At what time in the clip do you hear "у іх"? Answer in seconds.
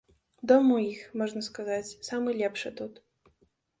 0.77-1.01